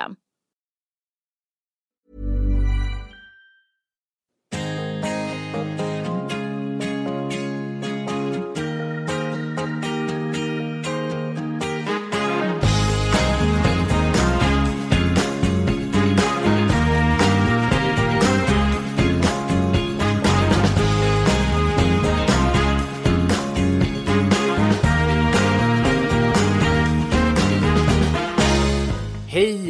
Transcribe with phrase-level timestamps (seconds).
[0.00, 0.16] system.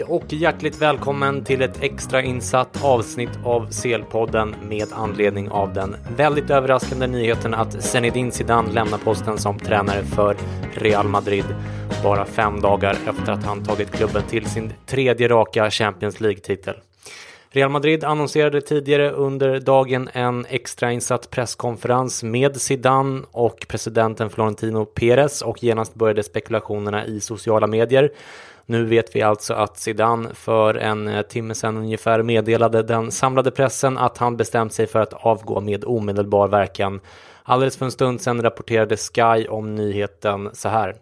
[0.00, 5.96] Hej och hjärtligt välkommen till ett extra insatt avsnitt av CL-podden med anledning av den
[6.16, 10.36] väldigt överraskande nyheten att Zinedine Zidane lämnar posten som tränare för
[10.74, 11.44] Real Madrid
[12.02, 16.74] bara fem dagar efter att han tagit klubben till sin tredje raka Champions League-titel.
[17.52, 25.42] Real Madrid annonserade tidigare under dagen en extrainsatt presskonferens med Zidane och presidenten Florentino Perez
[25.42, 28.12] och genast började spekulationerna i sociala medier.
[28.66, 33.98] Nu vet vi alltså att Zidane för en timme sedan ungefär meddelade den samlade pressen
[33.98, 37.00] att han bestämt sig för att avgå med omedelbar verkan.
[37.42, 40.94] Alldeles för en stund sedan rapporterade Sky om nyheten så här.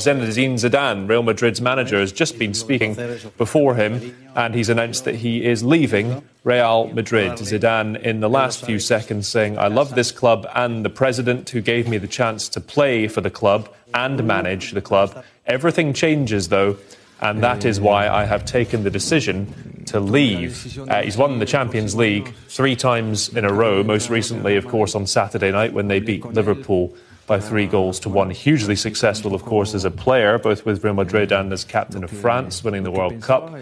[0.00, 2.96] Zinedine Zidane, Real Madrid's manager, has just been speaking
[3.38, 7.32] before him and he's announced that he is leaving Real Madrid.
[7.38, 11.62] Zidane, in the last few seconds, saying, I love this club and the president who
[11.62, 15.24] gave me the chance to play for the club and manage the club.
[15.46, 16.76] Everything changes, though.
[17.20, 20.78] And that is why I have taken the decision to leave.
[20.78, 24.94] Uh, he's won the Champions League three times in a row, most recently, of course,
[24.94, 26.94] on Saturday night when they beat Liverpool
[27.26, 28.30] by three goals to one.
[28.30, 32.10] Hugely successful, of course, as a player, both with Real Madrid and as captain of
[32.10, 33.52] France, winning the World Cup,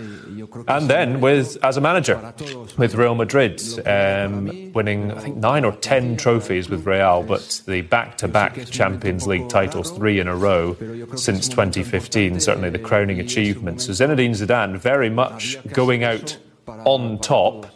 [0.69, 2.34] and then with as a manager
[2.76, 7.82] with Real Madrid, um, winning I think nine or ten trophies with Real, but the
[7.82, 10.75] back-to-back Champions League titles, three in a row
[11.16, 13.82] since 2015, certainly the crowning achievement.
[13.82, 17.66] So Zinedine Zidane very much going out on top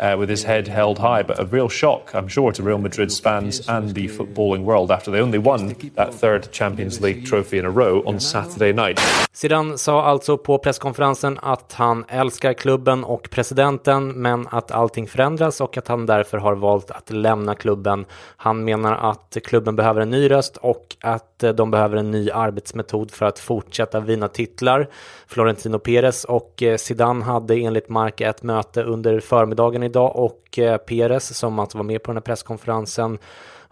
[0.00, 1.22] uh, with his head held high.
[1.22, 5.10] But a real shock, I'm sure, to Real Madrid's fans and the footballing world after
[5.10, 9.00] they only won that third Champions League trophy in a row on Saturday night.
[9.32, 15.60] Zidane sa alltså på presskonferensen att han älskar klubben och presidenten men att allting förändras
[15.60, 18.04] och att han därför har valt att lämna klubben.
[18.36, 23.10] Han menar att klubben behöver en ny röst och att de behöver en ny arbetsmetod
[23.10, 24.88] för att fortsätta vinna titlar.
[25.26, 30.76] Florentino Perez och eh, Zidane hade enligt Marca ett möte under förmiddagen idag och eh,
[30.76, 33.18] Peres som alltså var med på den här presskonferensen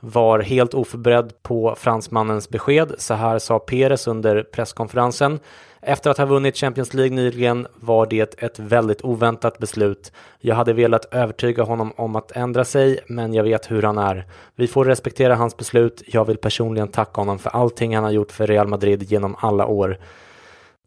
[0.00, 2.93] var helt oförberedd på fransmannens besked.
[2.99, 5.38] Så här sa Peres under presskonferensen.
[5.81, 10.12] Efter att ha vunnit Champions League nyligen var det ett väldigt oväntat beslut.
[10.41, 14.25] Jag hade velat övertyga honom om att ändra sig, men jag vet hur han är.
[14.54, 16.03] Vi får respektera hans beslut.
[16.06, 19.66] Jag vill personligen tacka honom för allting han har gjort för Real Madrid genom alla
[19.66, 19.98] år.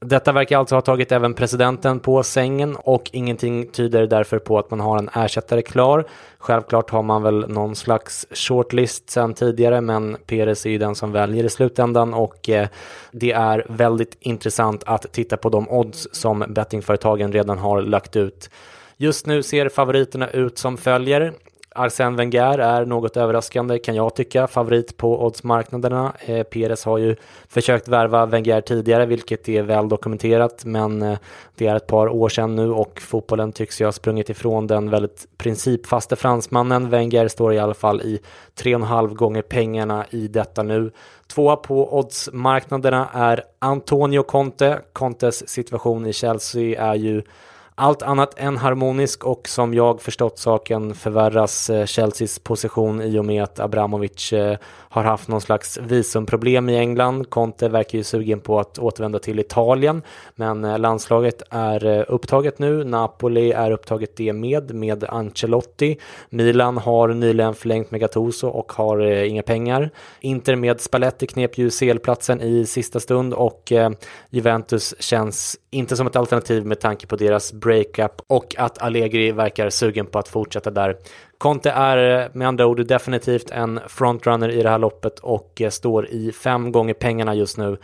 [0.02, 4.72] Detta verkar alltså ha tagit även presidenten på sängen och ingenting tyder därför på att
[4.72, 6.06] man har en ersättare klar.
[6.38, 11.12] Självklart har man väl någon slags shortlist sedan tidigare men Perez är ju den som
[11.12, 12.68] väljer i slutändan och eh,
[13.12, 18.50] det är väldigt intressant att titta på de odds som bettingföretagen redan har lagt ut.
[18.98, 21.34] Just nu ser favoriterna ut som följer.
[21.76, 26.14] Arsène Wenger är något överraskande kan jag tycka, favorit på oddsmarknaderna.
[26.26, 27.16] Eh, Perez har ju
[27.48, 31.18] försökt värva Wenger tidigare, vilket är väl dokumenterat, men eh,
[31.56, 34.90] det är ett par år sedan nu och fotbollen tycks ju ha sprungit ifrån den
[34.90, 36.90] väldigt principfaste fransmannen.
[36.90, 38.20] Wenger står i alla fall i
[38.60, 40.92] 3,5 gånger pengarna i detta nu.
[41.28, 44.80] Tvåa på oddsmarknaderna är Antonio Conte.
[44.94, 47.22] Contes situation i Chelsea är ju
[47.80, 53.26] allt annat än harmonisk och som jag förstått saken förvärras eh, Chelseas position i och
[53.26, 57.30] med att Abramovic eh, har haft någon slags visumproblem i England.
[57.30, 60.02] Conte verkar ju sugen på att återvända till Italien,
[60.36, 62.84] men eh, landslaget är upptaget nu.
[62.84, 65.98] Napoli är upptaget det med, med Ancelotti.
[66.30, 69.90] Milan har nyligen förlängt med Gattuso och har inga pengar.
[70.20, 73.72] Inter med Spalletti knep ju CL-platsen i sista stund och
[74.30, 79.70] Juventus känns inte som ett alternativ med tanke på deras breakup och att Allegri verkar
[79.70, 80.96] sugen på att fortsätta där.
[81.38, 86.32] Conte är med andra ord definitivt en frontrunner i det här loppet och står i
[86.32, 87.78] fem gånger pengarna just nu.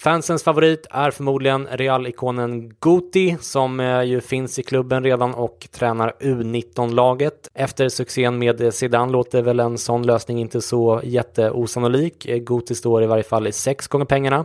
[0.00, 6.14] Fansens favorit är förmodligen Real-ikonen Guti som eh, ju finns i klubben redan och tränar
[6.20, 7.48] U19-laget.
[7.54, 12.24] Efter succén med Zidane låter väl en sån lösning inte så jätteosannolik.
[12.24, 14.44] Guti står i varje fall i sex gånger pengarna.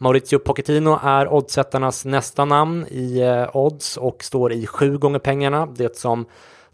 [0.00, 5.66] Maurizio Pochettino är oddsättarnas nästa namn i eh, odds och står i sju gånger pengarna.
[5.66, 6.26] Det som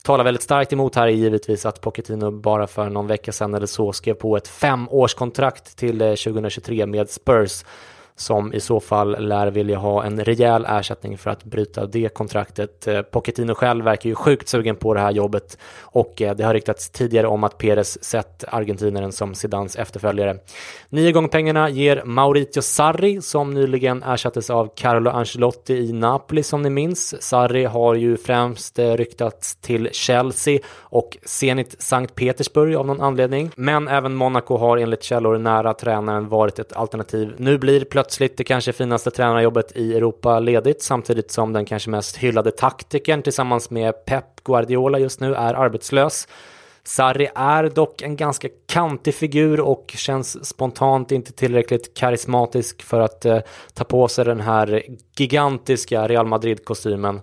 [0.03, 3.67] talar väldigt starkt emot här är givetvis att Pochettino bara för någon vecka sedan eller
[3.67, 7.65] så skrev på ett femårskontrakt till eh, 2023 med Spurs
[8.17, 12.87] som i så fall lär vilja ha en rejäl ersättning för att bryta det kontraktet.
[12.87, 16.55] Eh, Pochettino själv verkar ju sjukt sugen på det här jobbet och eh, det har
[16.55, 20.39] ryktats tidigare om att Perez sett argentinaren som Zidans efterföljare.
[20.89, 26.63] Nio gånger pengarna ger Maurizio Sarri som nyligen ersattes av Carlo Ancelotti i Napoli som
[26.63, 27.23] ni minns.
[27.23, 33.51] Sarri har ju främst eh, ryktats till Chelsea och Zenit Sankt Petersburg av någon anledning.
[33.57, 37.35] Men även Monaco har enligt källor nära tränaren varit ett alternativ.
[37.37, 38.04] Nu blir plötsligt
[38.37, 43.71] det kanske finaste tränarjobbet i Europa ledigt samtidigt som den kanske mest hyllade taktikern tillsammans
[43.71, 46.29] med Pep Guardiola just nu är arbetslös.
[46.85, 53.25] Sarri är dock en ganska kantig figur och känns spontant inte tillräckligt karismatisk för att
[53.25, 53.39] eh,
[53.75, 54.83] ta på sig den här
[55.19, 57.21] gigantiska Real Madrid-kostymen.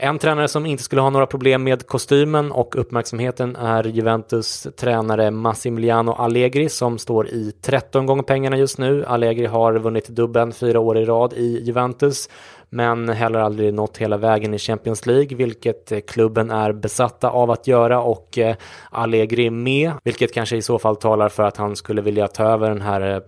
[0.00, 5.30] En tränare som inte skulle ha några problem med kostymen och uppmärksamheten är Juventus tränare
[5.30, 9.04] Massimiliano Allegri som står i 13 gånger pengarna just nu.
[9.04, 12.28] Allegri har vunnit dubben fyra år i rad i Juventus
[12.70, 17.50] men heller aldrig nått hela vägen i Champions League, vilket eh, klubben är besatta av
[17.50, 18.56] att göra och eh,
[18.90, 22.68] Allegri med, vilket kanske i så fall talar för att han skulle vilja ta över
[22.68, 23.20] den här eh,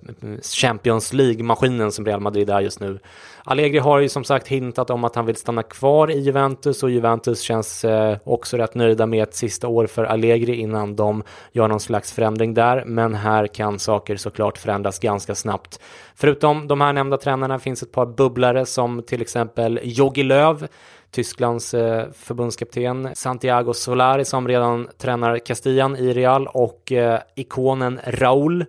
[0.42, 2.98] Champions League-maskinen som Real Madrid är just nu.
[3.44, 6.90] Allegri har ju som sagt hintat om att han vill stanna kvar i Juventus och
[6.90, 11.22] Juventus känns eh, också rätt nöjda med ett sista år för Allegri innan de
[11.52, 12.84] gör någon slags förändring där.
[12.86, 15.80] Men här kan saker såklart förändras ganska snabbt.
[16.14, 20.68] Förutom de här nämnda tränarna finns ett par bubblare som till exempel exempel Jogi Löw
[21.10, 28.64] Tysklands eh, förbundskapten Santiago Solari som redan tränar Castillan i Real och eh, ikonen Raul.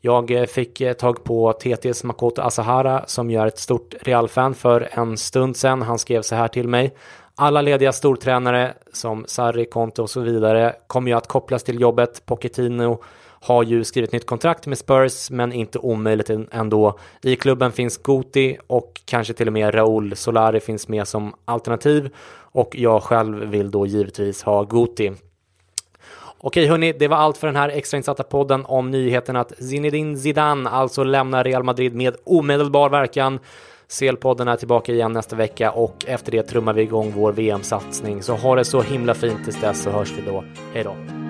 [0.00, 5.16] jag eh, fick tag på TTs Makoto Asahara som gör ett stort Real-fan för en
[5.16, 5.82] stund sedan.
[5.82, 6.94] Han skrev så här till mig.
[7.34, 12.26] Alla lediga stortränare som Sarri, Conte och så vidare kommer ju att kopplas till jobbet.
[12.26, 13.02] Pochettino
[13.40, 16.98] har ju skrivit nytt kontrakt med Spurs, men inte omöjligt ändå.
[17.22, 22.10] I klubben finns Guti och kanske till och med Raul Solari finns med som alternativ
[22.52, 25.12] och jag själv vill då givetvis ha Guti.
[26.42, 30.70] Okej hörni, det var allt för den här extrainsatta podden om nyheten att Zinedine Zidane
[30.70, 33.38] alltså lämnar Real Madrid med omedelbar verkan.
[33.88, 38.22] CL-podden är tillbaka igen nästa vecka och efter det trummar vi igång vår VM-satsning.
[38.22, 40.44] Så ha det så himla fint tills dess så hörs vi då.
[40.74, 41.29] Hej då!